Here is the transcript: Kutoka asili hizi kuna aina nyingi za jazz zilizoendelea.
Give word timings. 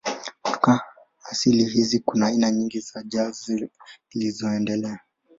Kutoka 0.41 0.81
asili 1.31 1.65
hizi 1.65 1.99
kuna 1.99 2.25
aina 2.27 2.51
nyingi 2.51 2.79
za 2.79 3.03
jazz 3.03 3.51
zilizoendelea. 4.13 4.99